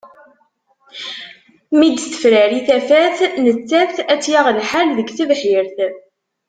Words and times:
Mi 1.77 1.87
d-tefrari 1.89 2.59
tafat, 2.67 3.17
nettat 3.43 3.95
ad 4.11 4.19
tt-yaɣ 4.21 4.47
lḥal 4.57 4.89
deg 4.97 5.07
tebḥirt. 5.11 5.77